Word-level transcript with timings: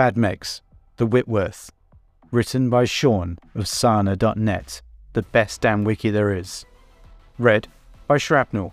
Bad 0.00 0.16
Mechs, 0.16 0.62
The 0.96 1.04
Whitworth. 1.04 1.70
Written 2.30 2.70
by 2.70 2.86
Sean 2.86 3.36
of 3.54 3.64
Sarna.net, 3.64 4.80
the 5.12 5.20
best 5.20 5.60
damn 5.60 5.84
wiki 5.84 6.08
there 6.08 6.34
is. 6.34 6.64
Read 7.38 7.68
by 8.06 8.16
Shrapnel. 8.16 8.72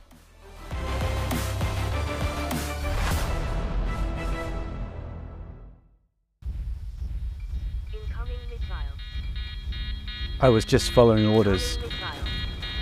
I 10.40 10.48
was 10.48 10.64
just 10.64 10.92
following 10.92 11.26
orders. 11.26 11.78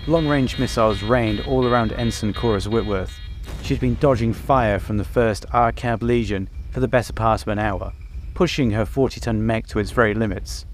Long 0.06 0.28
range 0.28 0.60
missiles 0.60 1.02
rained 1.02 1.40
all 1.48 1.66
around 1.66 1.94
Ensign 1.94 2.32
Cora's 2.32 2.70
Whitworth. 2.70 3.18
She'd 3.64 3.80
been 3.80 3.98
dodging 4.00 4.34
fire 4.34 4.78
from 4.78 4.98
the 4.98 5.04
first 5.04 5.48
Arkab 5.52 6.04
Legion 6.04 6.48
for 6.70 6.80
the 6.80 6.88
better 6.88 7.12
part 7.12 7.42
of 7.42 7.48
an 7.48 7.58
hour, 7.58 7.92
pushing 8.36 8.72
her 8.72 8.86
40 8.86 9.20
ton 9.22 9.44
mech 9.44 9.66
to 9.66 9.80
its 9.80 9.90
very 9.90 10.14
limits. 10.14 10.66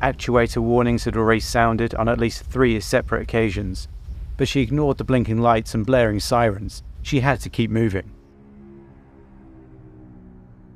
Actuator 0.00 0.58
warnings 0.58 1.04
had 1.04 1.16
already 1.16 1.40
sounded 1.40 1.94
on 1.94 2.08
at 2.08 2.20
least 2.20 2.44
three 2.44 2.78
separate 2.78 3.22
occasions, 3.22 3.88
but 4.36 4.46
she 4.46 4.60
ignored 4.60 4.98
the 4.98 5.04
blinking 5.04 5.40
lights 5.40 5.74
and 5.74 5.86
blaring 5.86 6.20
sirens. 6.20 6.82
She 7.02 7.20
had 7.20 7.40
to 7.40 7.50
keep 7.50 7.70
moving. 7.70 8.12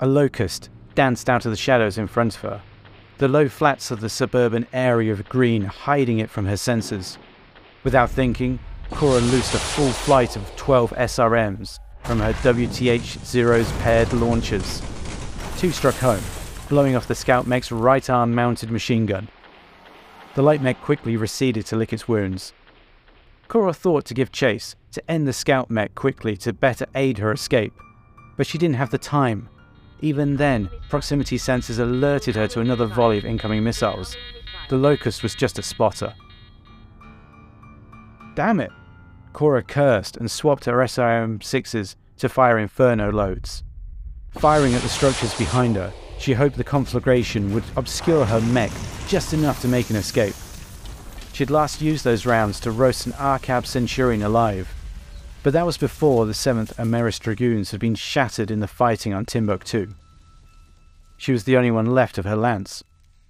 A 0.01 0.07
locust 0.07 0.71
danced 0.95 1.29
out 1.29 1.45
of 1.45 1.53
the 1.53 1.57
shadows 1.57 1.99
in 1.99 2.07
front 2.07 2.37
of 2.37 2.41
her, 2.41 2.63
the 3.19 3.29
low 3.29 3.49
flats 3.49 3.91
of 3.91 4.01
the 4.01 4.09
suburban 4.09 4.67
area 4.73 5.13
of 5.13 5.29
green 5.29 5.63
hiding 5.63 6.21
it 6.21 6.31
from 6.31 6.47
her 6.47 6.57
senses. 6.57 7.19
Without 7.85 8.11
thinking, 8.11 8.59
Cora 8.91 9.21
loosed 9.21 9.55
a 9.55 9.59
full 9.59 9.91
flight 9.91 10.37
of 10.37 10.57
12 10.57 10.93
SRMs 10.93 11.79
from 12.05 12.21
her 12.21 12.33
WTH 12.33 13.25
Zero's 13.25 13.71
paired 13.73 14.13
launchers. 14.13 14.83
Two 15.59 15.73
struck 15.73 15.97
home, 15.97 16.23
blowing 16.69 16.95
off 16.95 17.09
the 17.09 17.17
scout 17.17 17.49
mech's 17.49 17.73
right 17.73 18.09
arm 18.09 18.33
mounted 18.33 18.71
machine 18.71 19.07
gun. 19.07 19.27
The 20.37 20.43
light 20.43 20.63
mech 20.63 20.81
quickly 20.81 21.17
receded 21.17 21.67
to 21.67 21.77
lick 21.77 21.93
its 21.93 22.07
wounds. 22.07 22.53
Cora 23.49 23.73
thought 23.73 24.05
to 24.05 24.15
give 24.15 24.31
chase, 24.31 24.77
to 24.93 25.11
end 25.11 25.27
the 25.27 25.33
scout 25.33 25.69
mech 25.69 25.97
quickly 25.97 26.37
to 26.37 26.53
better 26.53 26.87
aid 26.95 27.19
her 27.19 27.33
escape, 27.33 27.73
but 28.37 28.47
she 28.47 28.57
didn't 28.57 28.77
have 28.77 28.91
the 28.91 28.99
time. 28.99 29.49
Even 30.01 30.37
then, 30.37 30.71
proximity 30.91 31.37
sensors 31.39 31.81
alerted 31.81 32.37
her 32.37 32.47
to 32.47 32.61
another 32.61 32.87
volley 32.87 33.19
of 33.19 33.25
incoming 33.25 33.65
missiles. 33.65 34.17
The 34.69 34.77
Locust 34.77 35.25
was 35.25 35.35
just 35.35 35.59
a 35.59 35.63
spotter. 35.65 36.15
Damn 38.37 38.61
it! 38.61 38.71
Cora 39.33 39.65
cursed 39.65 40.19
and 40.19 40.31
swapped 40.31 40.67
her 40.67 40.77
SRM 40.77 41.41
6s 41.41 41.97
to 42.19 42.29
fire 42.29 42.59
Inferno 42.59 43.11
loads. 43.11 43.65
Firing 44.33 44.75
at 44.75 44.83
the 44.83 44.89
structures 44.89 45.35
behind 45.37 45.77
her, 45.77 45.93
she 46.19 46.33
hoped 46.33 46.57
the 46.57 46.65
conflagration 46.65 47.55
would 47.55 47.65
obscure 47.77 48.25
her 48.25 48.41
mech 48.41 48.71
just 49.07 49.33
enough 49.33 49.61
to 49.63 49.69
make 49.69 49.91
an 49.91 49.97
escape. 49.97 50.35
She'd 51.33 51.51
last 51.51 51.81
used 51.81 52.05
those 52.05 52.27
rounds 52.27 52.61
to 52.61 52.71
roast 52.71 53.07
an 53.07 53.13
Arkab 53.13 53.67
Centurion 53.67 54.23
alive, 54.23 54.69
but 55.43 55.53
that 55.53 55.67
was 55.67 55.79
before 55.79 56.27
the 56.27 56.33
7th 56.33 56.75
Amaris 56.77 57.19
Dragoons 57.19 57.71
had 57.71 57.81
been 57.81 57.95
shattered 57.95 58.51
in 58.51 58.61
the 58.61 58.67
fighting 58.67 59.15
on 59.15 59.25
Timbuktu. 59.25 59.95
She 61.17 61.33
was 61.33 61.45
the 61.45 61.57
only 61.57 61.71
one 61.71 61.87
left 61.87 62.19
of 62.19 62.25
her 62.25 62.37
lance, 62.37 62.85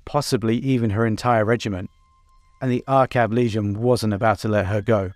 possibly 0.04 0.56
even 0.56 0.90
her 0.90 1.06
entire 1.06 1.44
regiment, 1.44 1.90
and 2.60 2.70
the 2.70 2.84
Arkab 2.88 3.32
Legion 3.32 3.80
wasn't 3.80 4.14
about 4.14 4.38
to 4.40 4.48
let 4.48 4.66
her 4.66 4.80
go. 4.80 5.12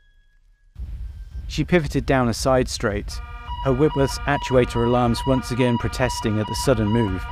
She 1.48 1.64
pivoted 1.64 2.06
down 2.06 2.28
a 2.28 2.34
side 2.34 2.68
straight, 2.68 3.20
her 3.64 3.72
Whitworth's 3.72 4.18
actuator 4.20 4.86
alarms 4.86 5.20
once 5.26 5.52
again 5.52 5.78
protesting 5.78 6.40
at 6.40 6.46
the 6.48 6.54
sudden 6.56 6.88
move. 6.88 7.24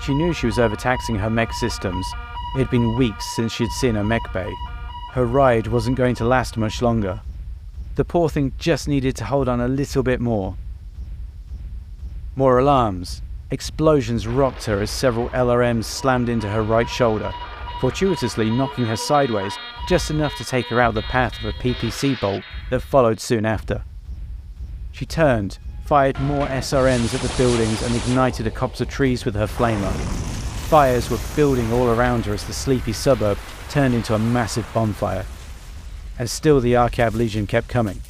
She 0.00 0.14
knew 0.14 0.32
she 0.32 0.46
was 0.46 0.58
overtaxing 0.58 1.16
her 1.16 1.30
mech 1.30 1.52
systems. 1.52 2.06
It 2.54 2.60
had 2.60 2.70
been 2.70 2.96
weeks 2.96 3.26
since 3.34 3.52
she'd 3.52 3.72
seen 3.72 3.96
a 3.96 4.04
mech 4.04 4.32
bay. 4.32 4.52
Her 5.12 5.26
ride 5.26 5.66
wasn't 5.66 5.96
going 5.96 6.14
to 6.16 6.24
last 6.24 6.56
much 6.56 6.80
longer. 6.80 7.20
The 7.96 8.04
poor 8.04 8.28
thing 8.28 8.52
just 8.58 8.86
needed 8.86 9.16
to 9.16 9.24
hold 9.24 9.48
on 9.48 9.60
a 9.60 9.66
little 9.66 10.04
bit 10.04 10.20
more. 10.20 10.56
More 12.36 12.58
alarms. 12.58 13.20
Explosions 13.50 14.28
rocked 14.28 14.66
her 14.66 14.80
as 14.80 14.90
several 14.90 15.28
LRMs 15.30 15.84
slammed 15.84 16.28
into 16.28 16.48
her 16.48 16.62
right 16.62 16.88
shoulder, 16.88 17.32
fortuitously 17.80 18.48
knocking 18.50 18.86
her 18.86 18.96
sideways 18.96 19.56
just 19.88 20.10
enough 20.10 20.36
to 20.36 20.44
take 20.44 20.66
her 20.66 20.80
out 20.80 20.90
of 20.90 20.94
the 20.94 21.02
path 21.02 21.36
of 21.40 21.46
a 21.46 21.52
PPC 21.54 22.20
bolt 22.20 22.44
that 22.70 22.80
followed 22.80 23.18
soon 23.18 23.44
after. 23.44 23.82
She 24.98 25.06
turned, 25.06 25.58
fired 25.84 26.18
more 26.18 26.48
SRMs 26.48 27.14
at 27.14 27.20
the 27.20 27.32
buildings, 27.38 27.82
and 27.82 27.94
ignited 27.94 28.48
a 28.48 28.50
copse 28.50 28.80
of 28.80 28.88
trees 28.88 29.24
with 29.24 29.36
her 29.36 29.46
flamer. 29.46 29.92
Fires 30.68 31.08
were 31.08 31.20
building 31.36 31.72
all 31.72 31.90
around 31.90 32.26
her 32.26 32.34
as 32.34 32.42
the 32.42 32.52
sleepy 32.52 32.92
suburb 32.92 33.38
turned 33.70 33.94
into 33.94 34.16
a 34.16 34.18
massive 34.18 34.66
bonfire. 34.74 35.24
And 36.18 36.28
still 36.28 36.58
the 36.60 36.74
Arkab 36.74 37.14
Legion 37.14 37.46
kept 37.46 37.68
coming. 37.68 38.00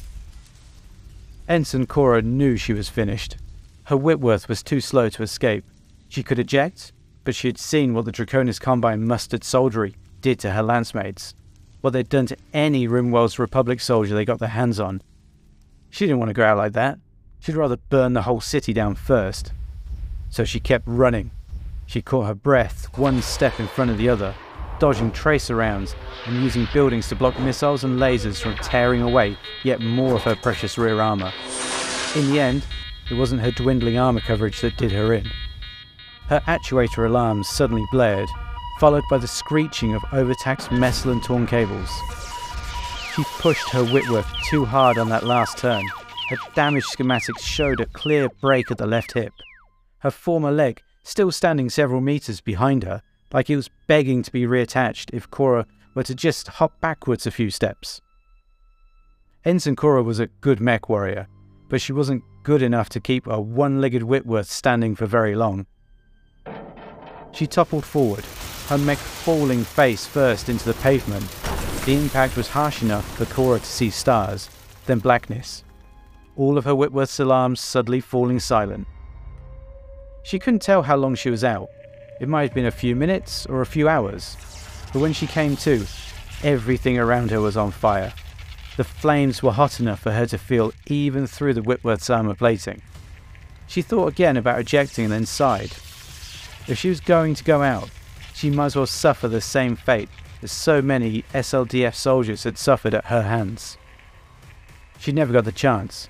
Ensign 1.47 1.85
Cora 1.85 2.23
knew 2.23 2.57
she 2.57 2.73
was 2.73 2.89
finished. 2.89 3.37
Her 3.83 3.95
Whitworth 3.95 4.49
was 4.49 4.63
too 4.63 4.81
slow 4.81 5.09
to 5.09 5.21
escape. 5.21 5.65
She 6.07 6.23
could 6.23 6.39
eject, 6.39 6.91
but 7.23 7.35
she 7.35 7.49
had 7.49 7.59
seen 7.59 7.93
what 7.93 8.05
the 8.05 8.11
Draconis 8.11 8.59
Combine 8.59 9.05
Mustered 9.05 9.43
soldiery 9.43 9.93
did 10.21 10.39
to 10.39 10.53
her 10.53 10.63
lancemates, 10.63 11.35
what 11.81 11.93
they'd 11.93 12.09
done 12.09 12.25
to 12.25 12.37
any 12.51 12.87
Rim 12.87 13.11
Worlds 13.11 13.37
Republic 13.37 13.79
soldier 13.79 14.15
they 14.15 14.25
got 14.25 14.39
their 14.39 14.49
hands 14.49 14.79
on. 14.79 15.03
She 15.89 16.05
didn't 16.05 16.19
want 16.19 16.29
to 16.29 16.33
go 16.33 16.45
out 16.45 16.57
like 16.57 16.73
that. 16.73 16.99
She'd 17.39 17.55
rather 17.55 17.77
burn 17.77 18.13
the 18.13 18.23
whole 18.23 18.41
city 18.41 18.73
down 18.73 18.95
first. 18.95 19.53
So 20.29 20.43
she 20.43 20.59
kept 20.59 20.85
running. 20.87 21.31
She 21.85 22.01
caught 22.01 22.27
her 22.27 22.35
breath, 22.35 22.97
one 22.97 23.21
step 23.21 23.59
in 23.59 23.67
front 23.67 23.89
of 23.89 23.97
the 23.97 24.09
other, 24.09 24.35
dodging 24.77 25.11
tracer 25.11 25.55
rounds 25.55 25.95
and 26.25 26.43
using 26.43 26.67
buildings 26.71 27.09
to 27.09 27.15
block 27.15 27.39
missiles 27.39 27.83
and 27.83 27.99
lasers 27.99 28.41
from 28.41 28.55
tearing 28.57 29.01
away 29.01 29.37
yet 29.63 29.81
more 29.81 30.15
of 30.15 30.21
her 30.23 30.35
precious 30.35 30.77
rear 30.77 31.01
armour. 31.01 31.33
In 32.15 32.29
the 32.31 32.39
end, 32.39 32.65
it 33.09 33.15
wasn't 33.15 33.41
her 33.41 33.51
dwindling 33.51 33.97
armour 33.97 34.21
coverage 34.21 34.61
that 34.61 34.77
did 34.77 34.91
her 34.91 35.13
in. 35.13 35.29
Her 36.27 36.41
actuator 36.41 37.07
alarms 37.07 37.47
suddenly 37.47 37.85
blared, 37.91 38.29
followed 38.79 39.03
by 39.09 39.17
the 39.17 39.27
screeching 39.27 39.95
of 39.95 40.03
overtaxed 40.13 40.71
metal 40.71 41.11
and 41.11 41.23
torn 41.23 41.47
cables. 41.47 41.89
She 43.15 43.23
pushed 43.39 43.69
her 43.69 43.83
Whitworth 43.83 44.31
too 44.49 44.65
hard 44.65 44.97
on 44.97 45.09
that 45.09 45.25
last 45.25 45.57
turn. 45.57 45.85
Her 46.29 46.37
damaged 46.53 46.87
schematics 46.87 47.41
showed 47.41 47.79
a 47.81 47.85
clear 47.87 48.29
break 48.41 48.69
at 48.69 48.77
the 48.77 48.85
left 48.85 49.13
hip. 49.13 49.33
Her 49.99 50.11
former 50.11 50.51
leg, 50.51 50.81
still 51.03 51.31
standing 51.31 51.69
several 51.69 52.01
meters 52.01 52.39
behind 52.39 52.83
her, 52.83 53.01
like 53.33 53.49
it 53.49 53.55
was 53.55 53.69
begging 53.87 54.21
to 54.23 54.31
be 54.31 54.43
reattached 54.43 55.09
if 55.13 55.29
Cora 55.31 55.65
were 55.95 56.03
to 56.03 56.15
just 56.15 56.47
hop 56.47 56.79
backwards 56.81 57.25
a 57.25 57.31
few 57.31 57.49
steps. 57.49 57.99
Ensign 59.43 59.75
Cora 59.75 60.03
was 60.03 60.19
a 60.19 60.27
good 60.27 60.59
mech 60.59 60.87
warrior, 60.89 61.27
but 61.69 61.81
she 61.81 61.93
wasn't 61.93 62.23
good 62.43 62.61
enough 62.61 62.89
to 62.89 62.99
keep 62.99 63.25
a 63.27 63.39
one 63.39 63.81
legged 63.81 64.03
Whitworth 64.03 64.49
standing 64.49 64.95
for 64.95 65.05
very 65.05 65.35
long. 65.35 65.65
She 67.31 67.47
toppled 67.47 67.85
forward, 67.85 68.25
her 68.67 68.77
mech 68.77 68.97
falling 68.97 69.63
face 69.63 70.05
first 70.05 70.49
into 70.49 70.65
the 70.65 70.73
pavement. 70.75 71.25
The 71.89 71.95
impact 71.95 72.37
was 72.37 72.49
harsh 72.49 72.83
enough 72.83 73.17
for 73.17 73.25
Cora 73.25 73.57
to 73.57 73.65
see 73.65 73.89
stars, 73.89 74.47
then 74.85 74.99
blackness. 74.99 75.63
All 76.35 76.55
of 76.55 76.65
her 76.65 76.75
Whitworth's 76.75 77.19
alarms 77.19 77.59
suddenly 77.59 77.99
falling 77.99 78.39
silent. 78.39 78.85
She 80.21 80.37
couldn't 80.37 80.61
tell 80.61 80.83
how 80.83 80.97
long 80.97 81.15
she 81.15 81.31
was 81.31 81.43
out. 81.43 81.67
It 82.21 82.29
might 82.29 82.43
have 82.43 82.53
been 82.53 82.67
a 82.67 82.69
few 82.69 82.95
minutes 82.95 83.47
or 83.47 83.61
a 83.61 83.65
few 83.65 83.89
hours. 83.89 84.37
But 84.93 84.99
when 84.99 85.13
she 85.13 85.25
came 85.25 85.57
to, 85.57 85.83
everything 86.43 86.99
around 86.99 87.31
her 87.31 87.41
was 87.41 87.57
on 87.57 87.71
fire. 87.71 88.13
The 88.77 88.83
flames 88.83 89.41
were 89.41 89.53
hot 89.53 89.79
enough 89.79 90.01
for 90.01 90.11
her 90.11 90.27
to 90.27 90.37
feel 90.37 90.73
even 90.85 91.25
through 91.25 91.55
the 91.55 91.63
Whitworth's 91.63 92.11
armour 92.11 92.35
plating. 92.35 92.83
She 93.65 93.81
thought 93.81 94.09
again 94.09 94.37
about 94.37 94.59
ejecting 94.59 95.05
and 95.05 95.13
then 95.13 95.25
sighed. 95.25 95.71
If 96.67 96.77
she 96.77 96.89
was 96.89 96.99
going 96.99 97.33
to 97.33 97.43
go 97.43 97.63
out, 97.63 97.89
she 98.35 98.51
might 98.51 98.67
as 98.67 98.75
well 98.75 98.85
suffer 98.85 99.27
the 99.27 99.41
same 99.41 99.75
fate 99.75 100.09
as 100.41 100.51
so 100.51 100.81
many 100.81 101.23
SLDF 101.33 101.95
soldiers 101.95 102.43
had 102.43 102.57
suffered 102.57 102.93
at 102.93 103.05
her 103.05 103.23
hands. 103.23 103.77
She 104.99 105.11
never 105.11 105.33
got 105.33 105.45
the 105.45 105.51
chance. 105.51 106.07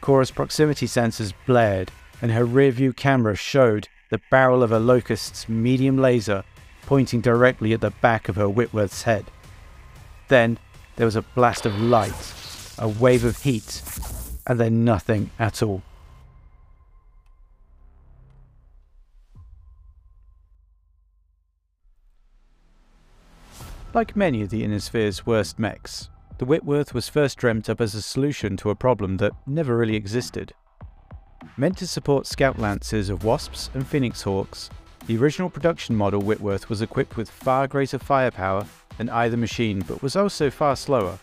Cora's 0.00 0.30
proximity 0.30 0.86
sensors 0.86 1.32
blared, 1.46 1.90
and 2.22 2.32
her 2.32 2.46
rearview 2.46 2.94
camera 2.96 3.36
showed 3.36 3.88
the 4.10 4.20
barrel 4.30 4.62
of 4.62 4.72
a 4.72 4.78
Locust's 4.78 5.48
medium 5.48 5.98
laser 5.98 6.44
pointing 6.86 7.20
directly 7.20 7.72
at 7.72 7.80
the 7.80 7.90
back 7.90 8.28
of 8.28 8.36
her 8.36 8.48
Whitworth's 8.48 9.02
head. 9.02 9.26
Then 10.28 10.58
there 10.96 11.06
was 11.06 11.16
a 11.16 11.22
blast 11.22 11.66
of 11.66 11.80
light, 11.80 12.34
a 12.78 12.88
wave 12.88 13.24
of 13.24 13.42
heat, 13.42 13.82
and 14.46 14.58
then 14.58 14.84
nothing 14.84 15.30
at 15.38 15.62
all. 15.62 15.82
Like 23.92 24.14
many 24.14 24.40
of 24.42 24.50
the 24.50 24.62
Inner 24.62 24.78
Sphere's 24.78 25.26
worst 25.26 25.58
mechs, 25.58 26.10
the 26.38 26.44
Whitworth 26.44 26.94
was 26.94 27.08
first 27.08 27.36
dreamt 27.36 27.68
up 27.68 27.80
as 27.80 27.92
a 27.92 28.00
solution 28.00 28.56
to 28.58 28.70
a 28.70 28.76
problem 28.76 29.16
that 29.16 29.32
never 29.48 29.76
really 29.76 29.96
existed. 29.96 30.52
Meant 31.56 31.76
to 31.78 31.88
support 31.88 32.28
Scout 32.28 32.56
Lancers 32.56 33.08
of 33.08 33.24
Wasps 33.24 33.68
and 33.74 33.84
Phoenix 33.84 34.22
Hawks, 34.22 34.70
the 35.06 35.16
original 35.16 35.50
production 35.50 35.96
model 35.96 36.20
Whitworth 36.20 36.68
was 36.68 36.82
equipped 36.82 37.16
with 37.16 37.28
far 37.28 37.66
greater 37.66 37.98
firepower 37.98 38.64
than 38.96 39.10
either 39.10 39.36
machine 39.36 39.80
but 39.80 40.04
was 40.04 40.14
also 40.14 40.50
far 40.50 40.76
slower. 40.76 41.18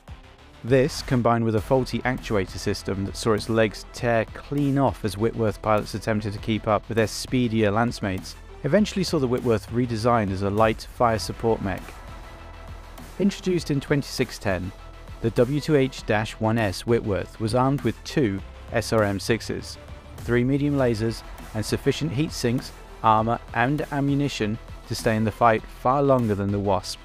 This, 0.66 1.02
combined 1.04 1.46
with 1.46 1.56
a 1.56 1.62
faulty 1.62 2.00
actuator 2.00 2.58
system 2.58 3.06
that 3.06 3.16
saw 3.16 3.32
its 3.32 3.48
legs 3.48 3.86
tear 3.94 4.26
clean 4.34 4.78
off 4.78 5.06
as 5.06 5.18
Whitworth 5.18 5.62
pilots 5.62 5.96
attempted 5.96 6.34
to 6.34 6.40
keep 6.40 6.68
up 6.68 6.86
with 6.90 6.98
their 6.98 7.08
speedier 7.08 7.72
Lancemates, 7.72 8.36
eventually 8.66 9.06
saw 9.06 9.20
the 9.20 9.28
Whitworth 9.28 9.70
redesigned 9.70 10.32
as 10.32 10.42
a 10.42 10.50
light 10.50 10.86
fire 10.98 11.20
support 11.20 11.62
mech. 11.62 11.82
Introduced 13.20 13.72
in 13.72 13.80
2610, 13.80 14.72
the 15.22 15.32
WTH-1S 15.32 16.82
Whitworth 16.82 17.40
was 17.40 17.56
armed 17.56 17.82
with 17.82 18.04
two 18.04 18.40
SRM-6s, 18.74 19.78
three 20.18 20.44
medium 20.44 20.76
lasers, 20.76 21.24
and 21.56 21.66
sufficient 21.66 22.12
heat 22.12 22.32
sinks, 22.32 22.72
armour 23.02 23.40
and 23.56 23.82
ammunition 23.92 24.60
to 24.88 24.94
stay 24.94 25.16
in 25.16 25.24
the 25.24 25.32
fight 25.32 25.64
far 25.64 26.04
longer 26.04 26.36
than 26.36 26.52
the 26.52 26.60
Wasp. 26.60 27.00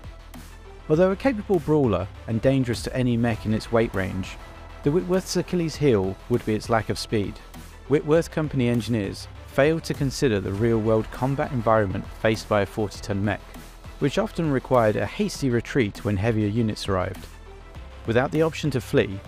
Although 0.91 1.13
a 1.13 1.17
capable 1.17 1.61
brawler 1.61 2.07
and 2.27 2.43
dangerous 2.43 2.83
to 2.83 2.95
any 2.95 3.17
mech 3.17 3.47
in 3.47 3.55
its 3.55 3.73
weight 3.73 3.95
range, 3.95 4.37
the 4.83 4.91
Whitworth's 4.91 5.37
Achilles 5.39 5.77
heel 5.77 6.15
would 6.29 6.45
be 6.45 6.55
its 6.55 6.69
lack 6.69 6.91
of 6.91 6.99
speed. 6.99 7.39
Whitworth 7.89 8.31
Company 8.31 8.69
engineers 8.69 9.29
failed 9.47 9.85
to 9.85 9.95
consider 9.95 10.41
the 10.41 10.53
real-world 10.53 11.11
combat 11.11 11.53
environment 11.53 12.07
faced 12.21 12.51
by 12.51 12.61
a 12.61 12.67
40-ton 12.67 13.25
mech, 13.25 13.41
which 14.03 14.19
often 14.19 14.51
required 14.51 14.97
a 14.97 15.07
hasty 15.07 15.49
retreat 15.49 16.05
when 16.05 16.17
heavier 16.17 16.49
units 16.49 16.89
arrived. 16.89 17.25
Without 18.05 18.33
the 18.33 18.43
option 18.43 18.69
to 18.69 18.81
flee, 18.81 19.21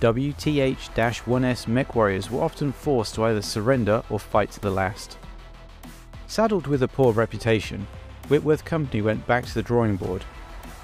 WTH-1S 0.00 1.66
mech 1.66 1.96
warriors 1.96 2.30
were 2.30 2.40
often 2.40 2.70
forced 2.70 3.16
to 3.16 3.24
either 3.24 3.42
surrender 3.42 4.04
or 4.08 4.20
fight 4.20 4.52
to 4.52 4.60
the 4.60 4.70
last. 4.70 5.18
Saddled 6.28 6.68
with 6.68 6.84
a 6.84 6.86
poor 6.86 7.12
reputation, 7.12 7.88
Whitworth 8.28 8.64
Company 8.64 9.02
went 9.02 9.26
back 9.26 9.46
to 9.46 9.54
the 9.54 9.64
drawing 9.64 9.96
board. 9.96 10.24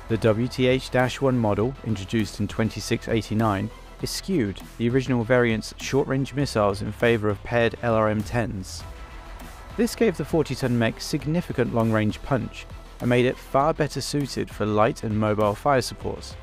The 0.09 0.19
WTH-1 0.19 1.37
model, 1.37 1.73
introduced 1.85 2.41
in 2.41 2.49
2689, 2.49 3.71
eschewed 4.03 4.61
the 4.77 4.89
original 4.89 5.23
variant's 5.23 5.73
short-range 5.79 6.35
missiles 6.35 6.83
in 6.83 6.91
favour 6.91 7.29
of 7.29 7.41
paired 7.45 7.77
LRM-10s. 7.81 8.83
This 9.77 9.95
gave 9.95 10.17
the 10.17 10.25
40-ton 10.25 10.77
mech 10.77 11.01
significant 11.01 11.73
long-range 11.73 12.21
punch 12.25 12.67
and 13.01 13.09
made 13.09 13.27
it 13.27 13.37
far 13.37 13.75
better 13.75 14.01
suited 14.01 14.51
for 14.51 14.67
light 14.67 15.03
and 15.03 15.19
mobile 15.19 15.55
fire 15.55 15.83
support. 15.83 16.37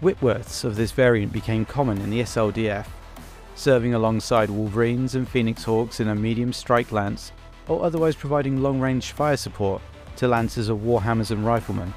Whitworths 0.00 0.64
of 0.64 0.76
this 0.76 0.92
variant 0.92 1.32
became 1.32 1.64
common 1.64 1.98
in 1.98 2.10
the 2.10 2.20
SLDF, 2.20 2.86
serving 3.54 3.94
alongside 3.94 4.50
Wolverines 4.50 5.14
and 5.14 5.28
Phoenix 5.28 5.64
Hawks 5.64 6.00
in 6.00 6.08
a 6.08 6.14
medium 6.14 6.52
strike 6.52 6.90
lance, 6.90 7.32
or 7.68 7.84
otherwise 7.84 8.16
providing 8.16 8.62
long-range 8.62 9.12
fire 9.12 9.36
support 9.36 9.80
to 10.16 10.28
lancers 10.28 10.68
of 10.68 10.78
Warhammers 10.78 11.30
and 11.30 11.46
Riflemen. 11.46 11.92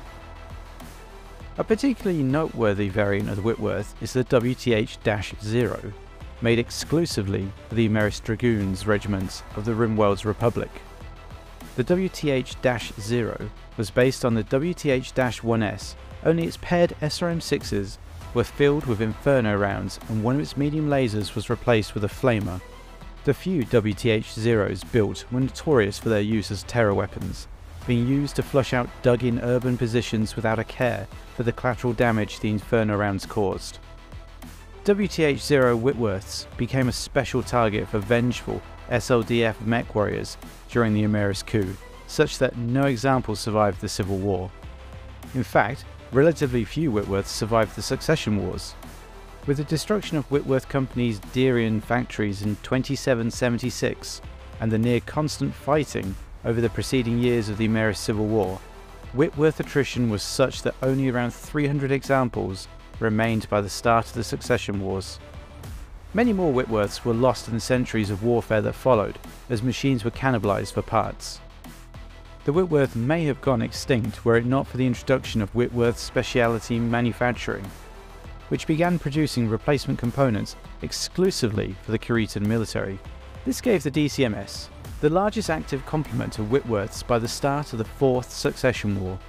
A 1.58 1.64
particularly 1.64 2.22
noteworthy 2.22 2.90
variant 2.90 3.30
of 3.30 3.38
the 3.38 3.42
Whitworth 3.42 3.96
is 4.02 4.14
the 4.14 4.26
WTH-0, 4.26 5.94
made 6.42 6.60
exclusively 6.60 7.52
for 7.70 7.76
the 7.76 7.88
Amaris 7.88 8.22
Dragoons 8.22 8.86
regiments 8.86 9.42
of 9.56 9.66
the 9.66 9.74
Rim 9.74 9.96
Worlds 9.96 10.26
Republic. 10.26 10.70
The 11.76 11.84
WTH-0 11.84 13.50
was 13.76 13.90
based 13.90 14.24
on 14.24 14.34
the 14.34 14.46
WTH-1S 14.46 15.96
only 16.24 16.46
its 16.46 16.58
paired 16.58 16.96
SRM-6s 17.02 17.98
were 18.34 18.46
filled 18.46 18.86
with 18.86 19.02
Inferno 19.02 19.58
rounds 19.58 20.00
and 20.08 20.24
one 20.24 20.36
of 20.36 20.42
its 20.42 20.56
medium 20.56 20.90
lasers 20.90 21.36
was 21.36 21.50
replaced 21.50 21.94
with 21.94 22.06
a 22.06 22.08
flamer. 22.08 22.62
The 23.26 23.34
few 23.34 23.66
WTH-0s 23.66 24.90
built 24.94 25.26
were 25.32 25.42
notorious 25.42 26.00
for 26.00 26.08
their 26.08 26.22
use 26.22 26.50
as 26.50 26.64
terror 26.64 26.94
weapons, 26.94 27.48
being 27.86 28.08
used 28.08 28.38
to 28.38 28.44
flush 28.44 28.74
out 28.74 28.90
dug-in 29.02 29.42
urban 29.42 29.78
positions 29.78 30.38
without 30.38 30.60
a 30.60 30.64
care 30.64 31.08
for 31.36 31.44
the 31.44 31.52
collateral 31.52 31.92
damage 31.92 32.40
the 32.40 32.52
Inferno 32.52 32.96
rounds 32.96 33.26
caused. 33.26 33.80
WTH-0 34.86 35.82
Whitworths 35.82 36.46
became 36.56 36.88
a 36.88 36.94
special 36.94 37.44
target 37.44 37.88
for 37.90 38.00
vengeful 38.00 38.62
SLDF 38.90 39.60
mech 39.66 39.94
warriors 39.96 40.38
during 40.70 40.94
the 40.94 41.04
Amaris 41.04 41.46
coup, 41.46 41.76
such 42.08 42.38
that 42.38 42.58
no 42.58 42.84
examples 42.84 43.40
survived 43.40 43.82
the 43.82 43.90
Civil 43.90 44.18
War. 44.18 44.52
In 45.34 45.44
fact, 45.44 45.86
relatively 46.12 46.64
few 46.64 46.92
Whitworths 46.92 47.28
survived 47.28 47.76
the 47.76 47.82
succession 47.82 48.46
wars. 48.46 48.76
With 49.48 49.58
the 49.58 49.64
destruction 49.64 50.18
of 50.18 50.30
Whitworth 50.32 50.68
Company's 50.70 51.20
Darien 51.20 51.82
factories 51.82 52.42
in 52.42 52.56
2776 52.64 54.22
and 54.60 54.72
the 54.72 54.78
near 54.78 55.00
constant 55.02 55.54
fighting 55.54 56.16
over 56.44 56.62
the 56.62 56.70
preceding 56.70 57.20
years 57.20 57.50
of 57.50 57.58
the 57.58 57.68
Amaris 57.68 57.98
Civil 57.98 58.26
War, 58.26 58.60
Whitworth 59.14 59.60
attrition 59.60 60.10
was 60.10 60.24
such 60.24 60.62
that 60.64 60.76
only 60.82 61.10
around 61.10 61.32
300 61.32 61.92
examples 61.92 62.68
remained 63.00 63.48
by 63.50 63.62
the 63.62 63.70
start 63.70 64.08
of 64.08 64.14
the 64.14 64.24
succession 64.24 64.82
wars. 64.82 65.20
Many 66.16 66.32
more 66.32 66.54
Whitworths 66.54 67.04
were 67.04 67.14
lost 67.14 67.50
in 67.50 67.56
the 67.56 67.60
centuries 67.60 68.10
of 68.10 68.24
warfare 68.24 68.62
that 68.62 68.72
followed, 68.72 69.20
as 69.50 69.62
machines 69.62 70.06
were 70.06 70.12
cannibalized 70.12 70.72
for 70.72 70.82
parts. 70.82 71.42
The 72.46 72.54
Whitworth 72.54 72.96
may 72.96 73.26
have 73.26 73.42
gone 73.42 73.62
extinct 73.62 74.24
were 74.24 74.38
it 74.38 74.46
not 74.46 74.66
for 74.66 74.78
the 74.78 74.88
introduction 74.88 75.42
of 75.42 75.54
Whitworth 75.54 76.00
Specialty 76.00 76.80
Manufacturing, 76.80 77.70
which 78.48 78.66
began 78.66 78.98
producing 78.98 79.50
replacement 79.50 80.00
components 80.00 80.56
exclusively 80.84 81.76
for 81.82 81.92
the 81.92 82.00
Kuritan 82.00 82.46
military. 82.46 82.98
This 83.44 83.60
gave 83.60 83.84
the 83.84 83.92
DCMS 83.92 84.70
the 85.02 85.10
largest 85.10 85.50
active 85.50 85.86
complement 85.86 86.40
of 86.40 86.46
Whitworths 86.46 87.06
by 87.06 87.20
the 87.20 87.28
start 87.28 87.74
of 87.74 87.80
the 87.80 87.84
Fourth 87.84 88.32
Succession 88.32 89.02
War. 89.02 89.20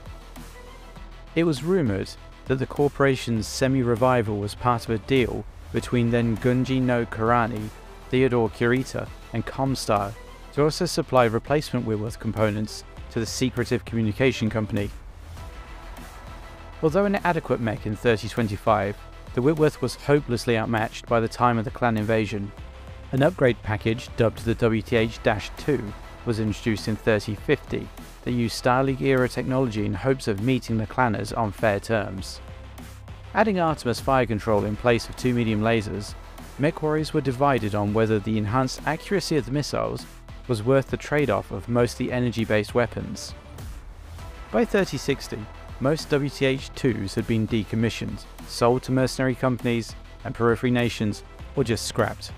It 1.34 1.42
was 1.42 1.64
rumoured 1.64 2.10
that 2.44 2.60
the 2.60 2.66
corporation's 2.66 3.48
semi-revival 3.48 4.38
was 4.38 4.54
part 4.54 4.84
of 4.84 4.90
a 4.90 4.98
deal 4.98 5.44
between 5.76 6.10
then 6.10 6.34
Gunji 6.38 6.80
no 6.80 7.04
Kanrei, 7.04 7.68
Theodore 8.08 8.48
Kurita, 8.48 9.06
and 9.34 9.44
Comstar 9.44 10.14
to 10.54 10.62
also 10.62 10.86
supply 10.86 11.26
replacement 11.26 11.84
Whitworth 11.84 12.18
components 12.18 12.82
to 13.10 13.20
the 13.20 13.26
secretive 13.26 13.84
communication 13.84 14.48
company. 14.48 14.88
Although 16.82 17.04
an 17.04 17.16
adequate 17.16 17.60
mech 17.60 17.84
in 17.84 17.94
3025, 17.94 18.96
the 19.34 19.42
Whitworth 19.42 19.82
was 19.82 19.96
hopelessly 19.96 20.56
outmatched 20.56 21.04
by 21.08 21.20
the 21.20 21.28
time 21.28 21.58
of 21.58 21.66
the 21.66 21.70
clan 21.70 21.98
invasion. 21.98 22.50
An 23.12 23.22
upgrade 23.22 23.62
package 23.62 24.08
dubbed 24.16 24.46
the 24.46 24.54
WTH-2 24.54 25.92
was 26.24 26.40
introduced 26.40 26.88
in 26.88 26.96
3050 26.96 27.86
that 28.22 28.32
used 28.32 28.64
Starleague 28.64 29.02
era 29.02 29.28
technology 29.28 29.84
in 29.84 29.92
hopes 29.92 30.26
of 30.26 30.40
meeting 30.40 30.78
the 30.78 30.86
clanners 30.86 31.36
on 31.36 31.52
fair 31.52 31.78
terms. 31.78 32.40
Adding 33.34 33.60
Artemis 33.60 34.00
fire 34.00 34.26
control 34.26 34.64
in 34.64 34.76
place 34.76 35.08
of 35.08 35.16
two 35.16 35.34
medium 35.34 35.60
lasers, 35.60 36.14
mech 36.58 36.82
warriors 36.82 37.12
were 37.12 37.20
divided 37.20 37.74
on 37.74 37.92
whether 37.92 38.18
the 38.18 38.38
enhanced 38.38 38.80
accuracy 38.86 39.36
of 39.36 39.44
the 39.44 39.52
missiles 39.52 40.06
was 40.48 40.62
worth 40.62 40.88
the 40.88 40.96
trade-off 40.96 41.50
of 41.50 41.68
mostly 41.68 42.10
energy-based 42.10 42.74
weapons. 42.74 43.34
By 44.52 44.64
3060, 44.64 45.38
most 45.80 46.08
WTH-2s 46.08 47.14
had 47.14 47.26
been 47.26 47.46
decommissioned, 47.46 48.24
sold 48.46 48.82
to 48.84 48.92
mercenary 48.92 49.34
companies 49.34 49.94
and 50.24 50.34
periphery 50.34 50.70
nations, 50.70 51.22
or 51.56 51.64
just 51.64 51.86
scrapped. 51.86 52.32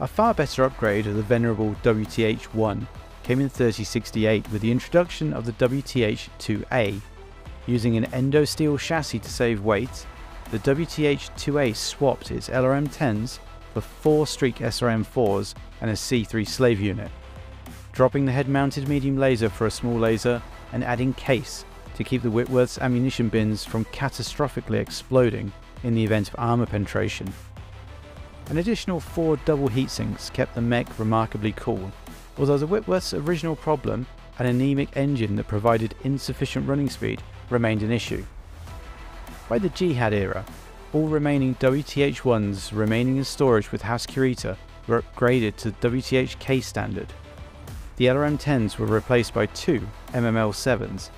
A 0.00 0.06
far 0.06 0.34
better 0.34 0.64
upgrade 0.64 1.06
of 1.06 1.16
the 1.16 1.22
venerable 1.22 1.74
WTH-1 1.82 2.86
came 3.22 3.40
in 3.40 3.48
3068 3.48 4.50
with 4.50 4.62
the 4.62 4.70
introduction 4.70 5.32
of 5.32 5.46
the 5.46 5.52
WTH-2A. 5.52 7.00
Using 7.66 7.96
an 7.96 8.06
endo-steel 8.06 8.76
chassis 8.76 9.20
to 9.20 9.30
save 9.30 9.64
weight, 9.64 10.06
the 10.50 10.58
WTH-2A 10.58 11.76
swapped 11.76 12.30
its 12.30 12.48
LRM-10s 12.48 13.38
for 13.72 13.80
4 13.80 14.26
Streak 14.26 14.56
SRM-4s 14.56 15.54
and 15.80 15.90
a 15.90 15.94
C3 15.94 16.46
slave 16.46 16.80
unit, 16.80 17.10
dropping 17.92 18.24
the 18.24 18.32
head-mounted 18.32 18.88
medium 18.88 19.16
laser 19.16 19.48
for 19.48 19.66
a 19.66 19.70
small 19.70 19.96
laser 19.96 20.42
and 20.72 20.82
adding 20.82 21.14
case 21.14 21.64
to 21.94 22.04
keep 22.04 22.22
the 22.22 22.30
Whitworth's 22.30 22.78
ammunition 22.78 23.28
bins 23.28 23.64
from 23.64 23.84
catastrophically 23.86 24.80
exploding 24.80 25.52
in 25.84 25.94
the 25.94 26.04
event 26.04 26.28
of 26.28 26.34
armour 26.38 26.66
penetration. 26.66 27.32
An 28.50 28.58
additional 28.58 28.98
four 28.98 29.36
double 29.38 29.68
heatsinks 29.68 30.32
kept 30.32 30.54
the 30.54 30.60
mech 30.60 30.98
remarkably 30.98 31.52
cool, 31.52 31.92
although 32.38 32.58
the 32.58 32.66
Whitworth's 32.66 33.14
original 33.14 33.54
problem, 33.54 34.06
an 34.38 34.46
anemic 34.46 34.96
engine 34.96 35.36
that 35.36 35.48
provided 35.48 35.94
insufficient 36.02 36.66
running 36.66 36.90
speed, 36.90 37.22
remained 37.50 37.82
an 37.82 37.92
issue. 37.92 38.24
By 39.48 39.58
the 39.58 39.68
Jihad 39.68 40.12
era, 40.12 40.44
all 40.92 41.08
remaining 41.08 41.54
WTH-1s 41.56 42.70
remaining 42.72 43.16
in 43.16 43.24
storage 43.24 43.72
with 43.72 43.82
House 43.82 44.06
Kurita 44.06 44.56
were 44.86 45.02
upgraded 45.02 45.56
to 45.56 45.72
WTH-K 45.72 46.60
standard. 46.60 47.12
The 47.96 48.06
LRM-10s 48.06 48.78
were 48.78 48.86
replaced 48.86 49.32
by 49.34 49.46
two 49.46 49.86
MML-7s, 50.08 51.10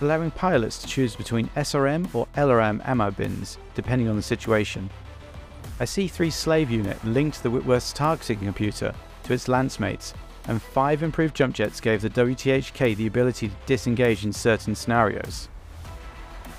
allowing 0.00 0.30
pilots 0.30 0.78
to 0.78 0.86
choose 0.86 1.16
between 1.16 1.48
SRM 1.56 2.14
or 2.14 2.26
LRM 2.36 2.86
ammo 2.86 3.10
bins, 3.10 3.58
depending 3.74 4.08
on 4.08 4.16
the 4.16 4.22
situation. 4.22 4.88
A 5.80 5.84
C3 5.84 6.32
slave 6.32 6.70
unit 6.70 7.02
linked 7.04 7.42
the 7.42 7.50
Whitworth's 7.50 7.92
targeting 7.92 8.38
computer 8.40 8.94
to 9.24 9.32
its 9.32 9.48
lance 9.48 9.78
mates, 9.78 10.14
and 10.46 10.62
five 10.62 11.02
improved 11.02 11.36
jump 11.36 11.54
jets 11.54 11.80
gave 11.80 12.00
the 12.00 12.10
WTHK 12.10 12.96
the 12.96 13.06
ability 13.06 13.48
to 13.48 13.54
disengage 13.66 14.24
in 14.24 14.32
certain 14.32 14.74
scenarios. 14.74 15.48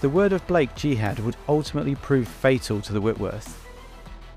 The 0.02 0.10
word 0.10 0.32
of 0.32 0.48
Blake 0.48 0.74
Jihad 0.76 1.20
would 1.20 1.36
ultimately 1.50 1.94
prove 1.94 2.26
fatal 2.26 2.80
to 2.82 2.94
the 2.94 3.02
Whitworth, 3.02 3.68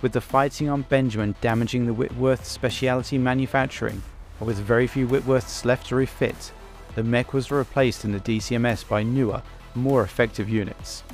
with 0.01 0.11
the 0.11 0.21
fighting 0.21 0.69
on 0.69 0.83
Benjamin 0.83 1.37
damaging 1.41 1.87
the 1.87 1.95
Whitworth 1.95 2.45
specialty 2.45 3.17
manufacturing, 3.17 4.03
and 4.41 4.47
with 4.49 4.59
very 4.59 4.89
few 4.89 5.07
Whitworths 5.07 5.65
left 5.65 5.87
to 5.87 5.95
refit, 5.95 6.51
the 6.97 7.05
mech 7.05 7.33
was 7.33 7.53
replaced 7.53 8.05
in 8.05 8.11
the 8.11 8.19
DCMS 8.19 8.89
by 8.89 9.05
newer, 9.05 9.41
more 9.77 10.03
effective 10.03 10.49
units. 10.49 11.05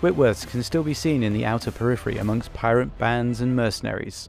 Whitworths 0.00 0.46
can 0.48 0.62
still 0.62 0.84
be 0.84 0.94
seen 0.94 1.24
in 1.24 1.32
the 1.32 1.44
outer 1.44 1.72
periphery 1.72 2.18
amongst 2.18 2.54
pirate 2.54 2.96
bands 2.96 3.40
and 3.40 3.56
mercenaries, 3.56 4.28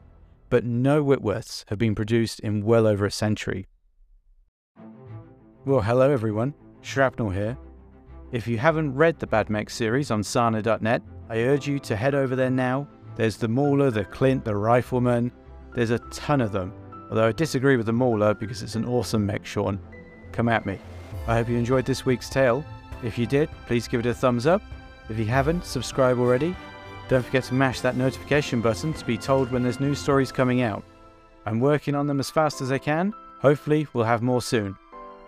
but 0.50 0.64
no 0.64 1.04
Whitworths 1.04 1.64
have 1.68 1.78
been 1.78 1.94
produced 1.94 2.40
in 2.40 2.64
well 2.64 2.84
over 2.84 3.06
a 3.06 3.12
century. 3.12 3.68
Well, 5.64 5.82
hello 5.82 6.10
everyone, 6.10 6.54
Shrapnel 6.82 7.30
here. 7.30 7.56
If 8.32 8.48
you 8.48 8.58
haven't 8.58 8.94
read 8.94 9.18
the 9.18 9.26
Bad 9.26 9.50
Mech 9.50 9.70
series 9.70 10.10
on 10.10 10.22
Sarna.net, 10.22 11.02
I 11.30 11.38
urge 11.42 11.68
you 11.68 11.78
to 11.80 11.96
head 11.96 12.14
over 12.14 12.34
there 12.34 12.50
now. 12.50 12.88
There's 13.14 13.36
the 13.36 13.48
Mauler, 13.48 13.90
the 13.90 14.04
Clint, 14.04 14.44
the 14.44 14.56
Rifleman, 14.56 15.30
there's 15.76 15.90
a 15.90 15.98
ton 16.10 16.40
of 16.40 16.52
them. 16.52 16.72
Although 17.10 17.28
I 17.28 17.32
disagree 17.32 17.76
with 17.76 17.86
the 17.86 17.92
Mauler 17.92 18.34
because 18.34 18.62
it's 18.62 18.74
an 18.74 18.86
awesome 18.86 19.24
mech, 19.24 19.44
Sean. 19.46 19.78
Come 20.32 20.48
at 20.48 20.66
me. 20.66 20.78
I 21.28 21.34
hope 21.36 21.48
you 21.48 21.56
enjoyed 21.56 21.84
this 21.84 22.04
week's 22.04 22.30
tale. 22.30 22.64
If 23.04 23.18
you 23.18 23.26
did, 23.26 23.48
please 23.66 23.86
give 23.86 24.00
it 24.00 24.06
a 24.06 24.14
thumbs 24.14 24.46
up. 24.46 24.62
If 25.08 25.18
you 25.18 25.26
haven't, 25.26 25.64
subscribe 25.64 26.18
already. 26.18 26.56
Don't 27.08 27.24
forget 27.24 27.44
to 27.44 27.54
mash 27.54 27.80
that 27.80 27.96
notification 27.96 28.60
button 28.60 28.92
to 28.94 29.04
be 29.04 29.18
told 29.18 29.52
when 29.52 29.62
there's 29.62 29.80
new 29.80 29.94
stories 29.94 30.32
coming 30.32 30.62
out. 30.62 30.82
I'm 31.44 31.60
working 31.60 31.94
on 31.94 32.06
them 32.06 32.18
as 32.18 32.30
fast 32.30 32.60
as 32.60 32.72
I 32.72 32.78
can. 32.78 33.14
Hopefully, 33.40 33.86
we'll 33.92 34.04
have 34.04 34.22
more 34.22 34.42
soon. 34.42 34.76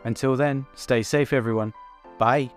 Until 0.04 0.34
then, 0.34 0.66
stay 0.74 1.02
safe, 1.02 1.32
everyone. 1.32 1.72
Bye. 2.18 2.50